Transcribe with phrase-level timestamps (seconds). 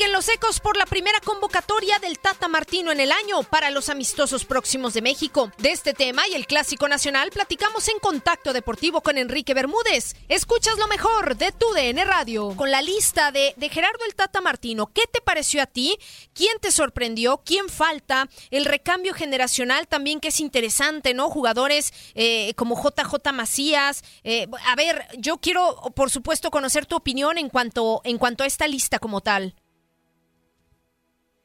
[0.00, 3.90] Siguen los ecos por la primera convocatoria del Tata Martino en el año para los
[3.90, 5.52] amistosos próximos de México.
[5.58, 10.16] De este tema y el Clásico Nacional platicamos en Contacto Deportivo con Enrique Bermúdez.
[10.30, 12.56] Escuchas lo mejor de tu DN Radio.
[12.56, 15.98] Con la lista de, de Gerardo el Tata Martino, ¿qué te pareció a ti?
[16.32, 17.42] ¿Quién te sorprendió?
[17.44, 18.30] ¿Quién falta?
[18.50, 21.28] El recambio generacional también que es interesante, ¿no?
[21.28, 24.02] Jugadores eh, como JJ Macías.
[24.24, 28.46] Eh, a ver, yo quiero, por supuesto, conocer tu opinión en cuanto, en cuanto a
[28.46, 29.54] esta lista como tal.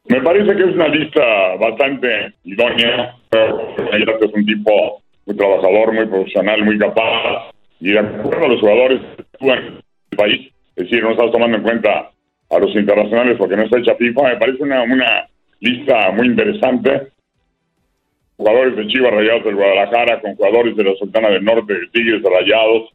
[0.07, 3.15] Me parece que es una lista bastante idónea.
[3.31, 7.51] Es un tipo muy trabajador, muy profesional, muy capaz.
[7.79, 9.01] Y de acuerdo a los jugadores
[9.39, 12.11] que en el país, es decir, no estás tomando en cuenta
[12.51, 15.27] a los internacionales porque no está hecha FIFA, me parece una, una
[15.59, 17.07] lista muy interesante.
[18.37, 22.21] Jugadores de Chivas Rayados del Guadalajara con jugadores de la Sultana del Norte, de Tigres
[22.21, 22.89] Rayados.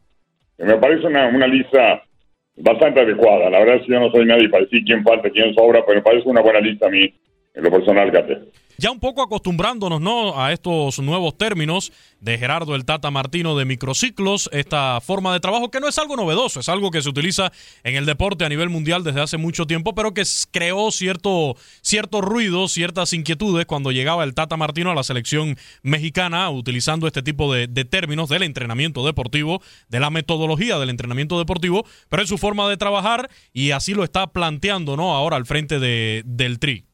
[0.59, 2.03] Me parece una, una lista
[2.55, 3.49] bastante adecuada.
[3.49, 5.97] La verdad es que yo no soy nadie para decir quién falta, quién sobra, pero
[5.97, 7.13] me parece una buena lista a mí,
[7.53, 8.39] en lo personal, Gate
[8.81, 10.41] ya un poco acostumbrándonos ¿no?
[10.41, 15.69] a estos nuevos términos de Gerardo el Tata Martino de microciclos, esta forma de trabajo
[15.69, 17.51] que no es algo novedoso, es algo que se utiliza
[17.83, 22.21] en el deporte a nivel mundial desde hace mucho tiempo, pero que creó cierto, cierto
[22.21, 27.53] ruido, ciertas inquietudes cuando llegaba el Tata Martino a la selección mexicana utilizando este tipo
[27.53, 32.67] de, términos del entrenamiento deportivo, de la metodología del entrenamiento deportivo, pero es su forma
[32.67, 35.13] de trabajar y así lo está planteando ¿no?
[35.13, 36.90] ahora al frente de, del TRI.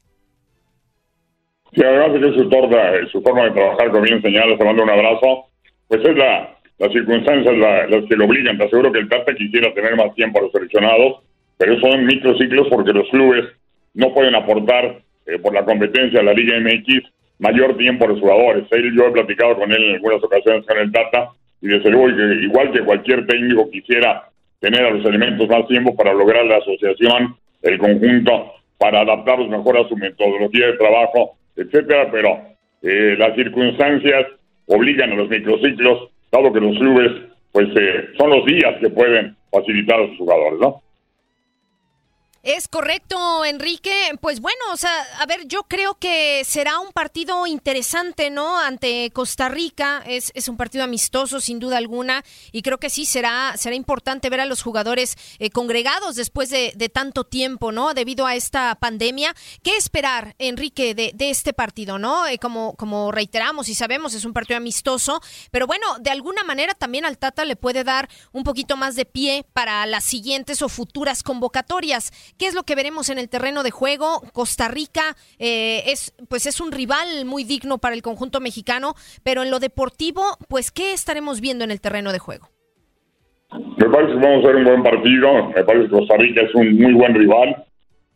[1.73, 4.83] Sí, además de que su, torta, su forma de trabajar, como bien señala, te mando
[4.83, 5.45] un abrazo,
[5.87, 8.57] pues es la, las circunstancias las que lo obligan.
[8.57, 11.23] Te aseguro que el Tata quisiera tener más tiempo a los seleccionados,
[11.57, 13.45] pero son microciclos porque los clubes
[13.93, 17.03] no pueden aportar eh, por la competencia de la Liga MX
[17.39, 18.65] mayor tiempo a los jugadores.
[18.71, 21.29] Él, yo he platicado con él en algunas ocasiones con el Tata
[21.61, 25.95] y desde luego que igual que cualquier técnico quisiera tener a los elementos más tiempo
[25.95, 32.09] para lograr la asociación, el conjunto, para adaptarlos mejor a su metodología de trabajo etcétera,
[32.11, 32.39] pero
[32.81, 34.27] eh, las circunstancias
[34.67, 37.11] obligan a los microciclos, dado que los clubes,
[37.51, 40.81] pues eh, son los días que pueden facilitar a sus jugadores, ¿no?
[42.47, 43.91] Es correcto, Enrique.
[44.21, 48.58] Pues bueno, o sea, a ver, yo creo que será un partido interesante, ¿no?
[48.58, 50.02] Ante Costa Rica.
[50.08, 52.23] Es, es un partido amistoso, sin duda alguna.
[52.53, 56.71] Y creo que sí será, será importante ver a los jugadores eh, congregados después de,
[56.93, 57.93] tanto tiempo, ¿no?
[57.93, 59.36] Debido a esta pandemia.
[59.61, 62.27] ¿Qué esperar, Enrique, de, de este partido, ¿no?
[62.27, 65.19] Eh, como, como reiteramos y sabemos, es un partido amistoso.
[65.52, 69.03] Pero bueno, de alguna manera también al Tata le puede dar un poquito más de
[69.03, 72.13] pie para las siguientes o futuras convocatorias.
[72.37, 74.21] ¿Qué es lo que veremos en el terreno de juego?
[74.31, 78.93] Costa Rica eh, es, pues es un rival muy digno para el conjunto mexicano,
[79.23, 82.49] pero en lo deportivo, pues ¿qué estaremos viendo en el terreno de juego?
[83.52, 85.48] Me parece que vamos a ver un buen partido.
[85.55, 87.65] Me parece que Costa Rica es un muy buen rival.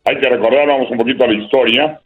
[0.04, 2.00] Hay que recordar, vamos un poquito a la historia,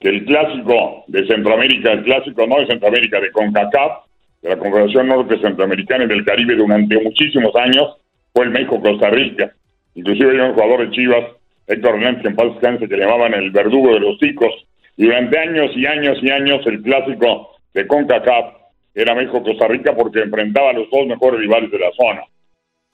[0.00, 4.04] que el clásico de Centroamérica, el clásico no de Centroamérica, de CONCACAF,
[4.42, 7.96] de la Confederación Norte Centroamericana y del Caribe durante muchísimos años,
[8.32, 9.52] fue el México-Costa Rica.
[9.94, 11.24] Inclusive hay un jugador de Chivas
[11.68, 14.52] Héctor Hernández, en paz descanse, que llamaban el verdugo de los ticos.
[14.96, 18.54] Y durante años y años y años el clásico de CONCACAF
[18.94, 22.22] era México-Costa Rica porque enfrentaba a los dos mejores rivales de la zona.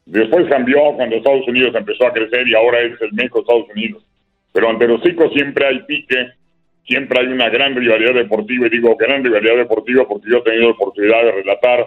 [0.05, 4.05] Después cambió cuando Estados Unidos empezó a crecer y ahora es el México-Estados Unidos.
[4.53, 6.29] Pero ante los ticos siempre hay pique,
[6.87, 10.65] siempre hay una gran rivalidad deportiva, y digo gran rivalidad deportiva porque yo he tenido
[10.65, 11.87] la oportunidad de relatar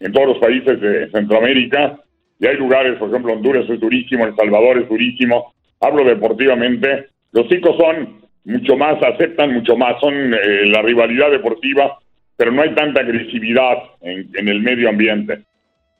[0.00, 1.98] en todos los países de Centroamérica
[2.38, 5.52] y hay lugares, por ejemplo, Honduras es durísimo, El Salvador es durísimo.
[5.80, 7.06] Hablo deportivamente.
[7.32, 11.98] Los chicos son mucho más, aceptan mucho más, son eh, la rivalidad deportiva,
[12.36, 15.40] pero no hay tanta agresividad en, el medio ambiente.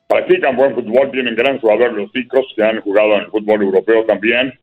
[0.08, 4.04] Practican buen fútbol, tienen gran jugador los chicos que han jugado en el fútbol europeo
[4.04, 4.54] también.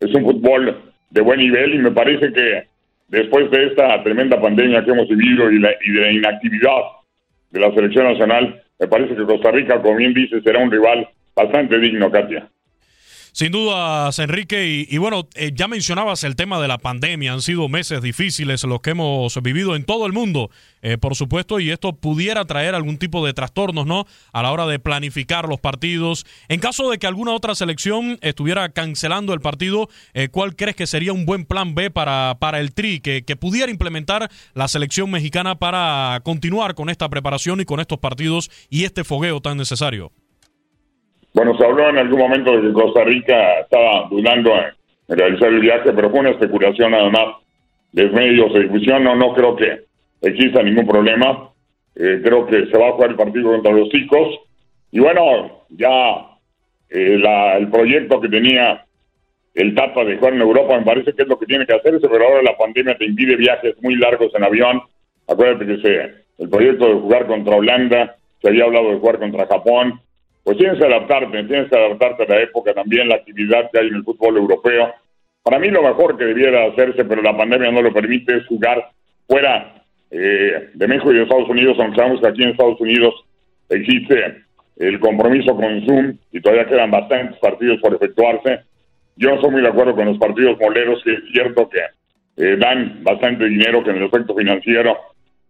[0.00, 2.64] Es un fútbol de buen nivel y me parece que
[3.08, 6.82] después de esta tremenda pandemia que hemos vivido y, y de la inactividad
[7.50, 11.08] de la selección nacional, me parece que Costa Rica, como bien dice, será un rival
[11.38, 12.50] bastante digno, Katia.
[13.32, 14.86] Sin dudas, Enrique.
[14.88, 17.32] Y, bueno, eh, ya mencionabas el tema de la pandemia.
[17.32, 20.50] Han sido meses difíciles los que hemos vivido en todo el mundo,
[20.82, 24.06] eh, por supuesto, y esto pudiera traer algún tipo de trastornos, ¿no?
[24.32, 26.26] A la hora de planificar los partidos.
[26.48, 30.88] En caso de que alguna otra selección estuviera cancelando el partido, eh, ¿cuál crees que
[30.88, 35.12] sería un buen plan B para, para el TRI que, que pudiera implementar la selección
[35.12, 40.10] mexicana para continuar con esta preparación y con estos partidos y este fogueo tan necesario?
[41.38, 45.60] Bueno, se habló en algún momento de que Costa Rica estaba dudando en, realizar el
[45.60, 47.36] viaje, pero fue una especulación además
[47.92, 49.04] de medios de difusión.
[49.04, 49.84] No, no creo que
[50.20, 51.50] exista ningún problema.
[51.94, 54.36] Eh, creo que se va a jugar el partido contra los chicos.
[54.90, 56.26] Y bueno, ya
[56.90, 57.22] eh,
[57.58, 58.84] el proyecto que tenía
[59.54, 62.08] el Tata de jugar en Europa me parece que es lo que tiene que hacerse,
[62.08, 64.82] pero ahora la pandemia te impide viajes muy largos en avión.
[65.28, 69.46] Acuérdate que se, el proyecto de jugar contra Holanda, se había hablado de jugar contra
[69.46, 70.00] Japón,
[70.48, 73.88] pues tienes que adaptarte, tienes que adaptarte a la época también, la actividad que hay
[73.88, 74.94] en el fútbol europeo.
[75.42, 78.88] Para mí lo mejor que debiera hacerse, pero la pandemia no lo permite, es jugar
[79.26, 83.14] fuera eh, de México y de Estados Unidos, aunque sabemos que aquí en Estados Unidos
[83.68, 84.42] existe
[84.78, 88.60] el compromiso con Zoom y todavía quedan bastantes partidos por efectuarse.
[89.16, 91.80] Yo no estoy muy de acuerdo con los partidos moleros, que es cierto que
[92.42, 94.96] eh, dan bastante dinero, que en el efecto financiero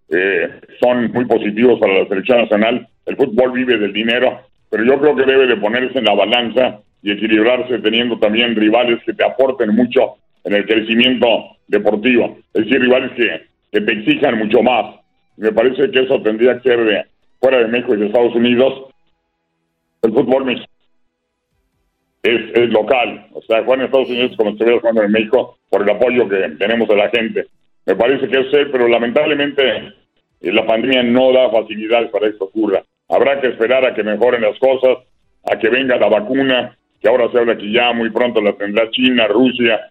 [0.08, 2.88] eh, son muy positivos para la selección nacional.
[3.06, 6.80] El fútbol vive del dinero, pero yo creo que debe de ponerse en la balanza
[7.02, 11.26] y equilibrarse teniendo también rivales que te aporten mucho en el crecimiento
[11.66, 12.38] deportivo.
[12.54, 14.96] Es decir, rivales que, te exijan mucho más.
[15.36, 17.04] Me parece que eso tendría que ser de
[17.40, 18.90] fuera de México y de Estados Unidos.
[20.02, 20.72] El fútbol mexicano
[22.22, 23.26] es, local.
[23.32, 26.36] O sea, jugar en Estados Unidos como estuviera jugando en México por el apoyo que
[26.58, 27.46] tenemos de la gente.
[27.86, 29.62] Me parece que es ser, pero lamentablemente
[30.40, 32.82] eh, la pandemia no da facilidades para que esto ocurra.
[33.08, 34.98] Habrá que esperar a que mejoren las cosas,
[35.50, 38.90] a que venga la vacuna, que ahora se habla que ya muy pronto la tendrá
[38.90, 39.90] China, Rusia,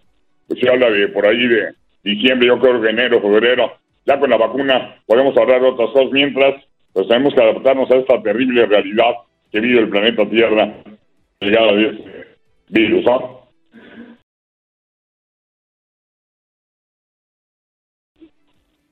[0.50, 1.74] se habla de por ahí de
[2.04, 3.74] diciembre, yo creo que enero, febrero.
[4.06, 7.96] Ya con la vacuna podemos hablar de otras cosas, mientras pues tenemos que adaptarnos a
[7.96, 9.14] esta terrible realidad
[9.52, 10.74] que vive el planeta Tierra
[11.40, 12.28] llegada de este
[12.70, 13.06] virus.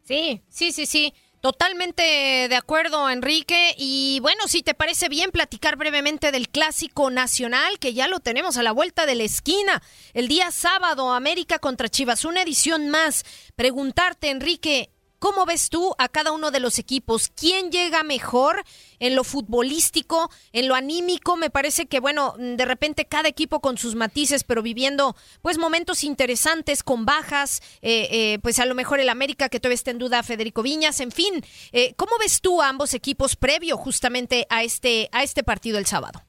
[0.04, 1.14] Sí, sí, sí, sí.
[1.46, 2.02] Totalmente
[2.50, 3.76] de acuerdo, Enrique.
[3.78, 8.58] Y bueno, si te parece bien platicar brevemente del clásico nacional, que ya lo tenemos
[8.58, 9.84] a la vuelta de la esquina.
[10.16, 13.26] El día sábado, América contra Chivas, una edición más.
[13.56, 14.90] Preguntarte, Enrique,
[15.26, 17.30] ¿Cómo ves tú a cada uno de los equipos?
[17.30, 18.64] ¿Quién llega mejor
[19.00, 21.36] en lo futbolístico, en lo anímico?
[21.36, 26.04] Me parece que, bueno, de repente cada equipo con sus matices, pero viviendo pues momentos
[26.04, 29.98] interesantes con bajas, eh, eh, pues a lo mejor el América que todavía está en
[29.98, 31.44] duda Federico Viñas, en fin.
[31.72, 35.88] Eh, ¿Cómo ves tú a ambos equipos previo justamente a este, a este partido el
[35.88, 36.22] sábado?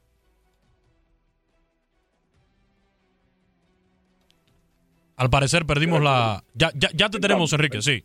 [5.17, 6.43] Al parecer perdimos la...
[6.55, 8.03] Ya, ya, ya te tenemos, Enrique, sí.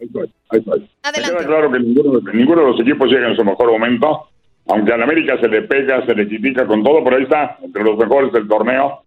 [1.04, 1.46] Adelante.
[1.46, 4.30] claro que ninguno, ninguno, de los equipos llega en su mejor momento,
[4.68, 7.84] aunque al América se le pega, se le critica con todo, pero ahí está, entre
[7.84, 9.04] los mejores del torneo.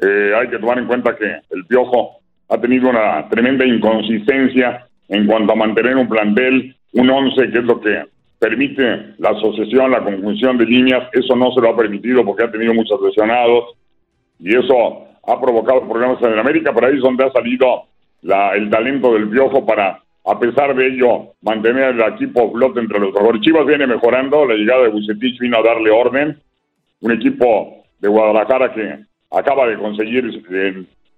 [0.00, 2.18] Eh, hay que tomar en cuenta que el Piojo
[2.48, 7.64] ha tenido una tremenda inconsistencia en cuanto a mantener un plantel, un once, que es
[7.64, 8.04] lo que
[8.38, 11.08] permite la asociación, la conjunción de líneas.
[11.12, 13.74] Eso no se lo ha permitido porque ha tenido muchos lesionados
[14.38, 17.84] y eso ha provocado problemas en América, pero ahí es donde ha salido
[18.22, 22.98] la, el talento del Piojo para, a pesar de ello, mantener el equipo flote entre
[22.98, 23.42] los mejores.
[23.42, 26.38] Chivas viene mejorando, la llegada de Bucetich vino a darle orden,
[27.00, 30.42] un equipo de Guadalajara que acaba de conseguir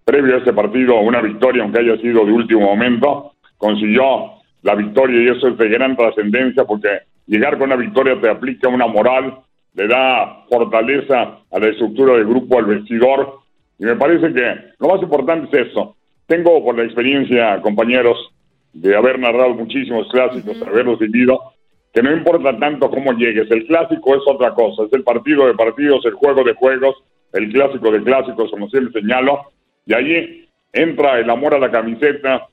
[0.04, 5.22] previo a este partido una victoria, aunque haya sido de último momento, consiguió la victoria
[5.22, 6.88] y eso es de gran trascendencia porque
[7.26, 9.38] llegar con una victoria te aplica una moral,
[9.74, 13.39] le da fortaleza a la estructura del grupo, al vestidor
[13.80, 15.96] y me parece que lo más importante es eso.
[16.26, 18.30] Tengo por la experiencia, compañeros,
[18.74, 21.54] de haber narrado muchísimos clásicos, haberlos vivido,
[21.92, 25.54] que no importa tanto cómo llegues, el clásico es otra cosa, es el partido de
[25.54, 26.94] partidos, el juego de juegos,
[27.32, 29.46] el clásico de clásicos, como siempre señalo,
[29.86, 32.48] y allí entra el amor a la camiseta,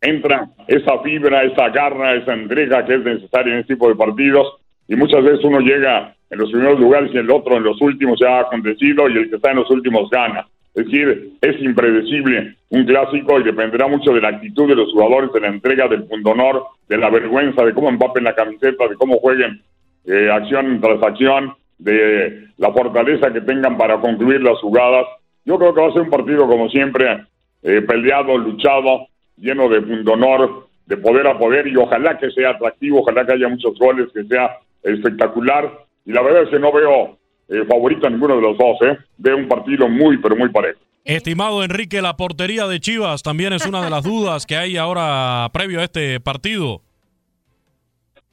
[0.00, 4.56] entra esa fibra, esa garra, esa entrega que es necesaria en este tipo de partidos,
[4.88, 8.18] y muchas veces uno llega en los primeros lugares y el otro en los últimos
[8.20, 10.46] ya ha acontecido y el que está en los últimos gana.
[10.74, 15.32] Es decir, es impredecible un clásico y dependerá mucho de la actitud de los jugadores,
[15.32, 19.18] de la entrega, del honor, de la vergüenza, de cómo empapen la camiseta, de cómo
[19.18, 19.60] jueguen
[20.04, 25.06] eh, acción tras acción, de la fortaleza que tengan para concluir las jugadas.
[25.44, 27.24] Yo creo que va a ser un partido, como siempre,
[27.62, 29.06] eh, peleado, luchado,
[29.36, 29.78] lleno de
[30.10, 34.08] honor, de poder a poder y ojalá que sea atractivo, ojalá que haya muchos goles,
[34.12, 35.70] que sea espectacular
[36.08, 37.18] y la verdad es que no veo
[37.50, 38.96] eh, favorito a ninguno de los dos, ¿eh?
[39.18, 40.80] Veo un partido muy, pero muy parejo.
[41.04, 45.46] Estimado Enrique, la portería de Chivas también es una de las dudas que hay ahora
[45.52, 46.80] previo a este partido.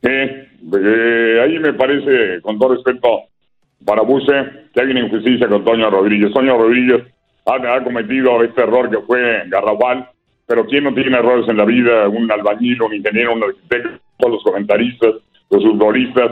[0.04, 3.24] Eh, ahí me parece, con todo respeto
[3.86, 4.32] para Buse,
[4.74, 6.32] que hay una injusticia con Toño Rodríguez.
[6.32, 7.04] Toño Rodríguez
[7.46, 10.10] ha, ha cometido este error que fue garrabal,
[10.48, 12.08] pero ¿quién no tiene errores en la vida?
[12.08, 15.16] Un albañil, un ingeniero, un arquitecto, todos los comentaristas,
[15.50, 16.32] los futbolistas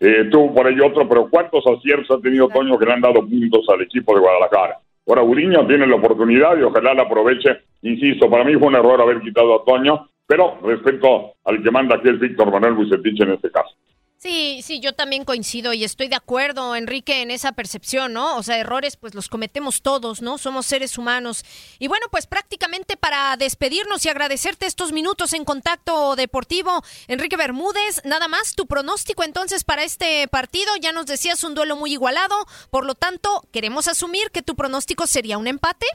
[0.00, 3.20] eh, tuvo por ahí otro, pero ¿cuántos aciertos ha tenido Toño que le han dado
[3.20, 4.78] puntos al equipo de Guadalajara?
[5.06, 7.58] Ahora Uriño tiene la oportunidad y ojalá la aproveche.
[7.82, 12.00] Insisto, para mí fue un error haber quitado a Toño, pero respeto al que manda,
[12.00, 13.74] que es Víctor Manuel Bucetich en este caso.
[14.22, 18.36] Sí, sí, yo también coincido y estoy de acuerdo, Enrique, en esa percepción, ¿no?
[18.36, 20.36] O sea, errores pues los cometemos todos, ¿no?
[20.36, 21.42] Somos seres humanos.
[21.78, 28.02] Y bueno, pues prácticamente para despedirnos y agradecerte estos minutos en contacto deportivo, Enrique Bermúdez,
[28.04, 32.34] nada más, tu pronóstico entonces para este partido, ya nos decías un duelo muy igualado,
[32.70, 35.86] por lo tanto, ¿queremos asumir que tu pronóstico sería un empate?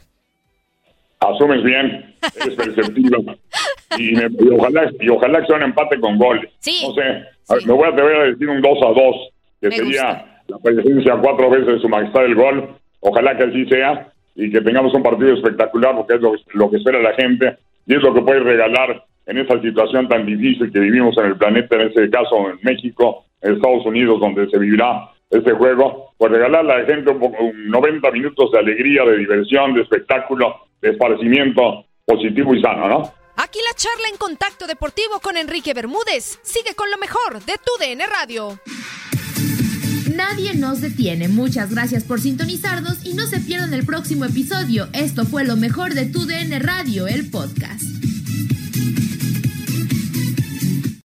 [1.20, 3.36] Asumes bien, eres perceptivo.
[4.00, 4.16] y,
[4.52, 6.52] ojalá, y ojalá que sea un empate con goles.
[6.60, 6.88] Sí.
[6.88, 7.35] No sé,
[7.66, 8.96] me voy a atrever a decir un 2 a 2,
[9.62, 12.70] que sería la presencia cuatro veces de su majestad del gol.
[13.00, 16.78] Ojalá que así sea y que tengamos un partido espectacular, porque es lo, lo que
[16.78, 20.80] espera la gente y es lo que puede regalar en esa situación tan difícil que
[20.80, 25.10] vivimos en el planeta, en este caso en México, en Estados Unidos, donde se vivirá
[25.30, 29.74] este juego, pues regalarle a la gente un, un 90 minutos de alegría, de diversión,
[29.74, 33.25] de espectáculo, de esparcimiento positivo y sano, ¿no?
[33.38, 36.40] Aquí la charla en contacto deportivo con Enrique Bermúdez.
[36.42, 38.60] Sigue con lo mejor de tu DN Radio.
[40.16, 41.28] Nadie nos detiene.
[41.28, 44.88] Muchas gracias por sintonizarnos y no se pierdan el próximo episodio.
[44.94, 48.05] Esto fue lo mejor de tu DN Radio, el podcast.